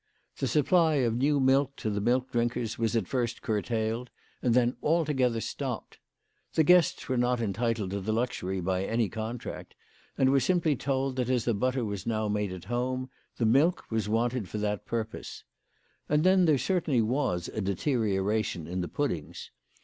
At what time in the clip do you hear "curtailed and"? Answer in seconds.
3.43-4.55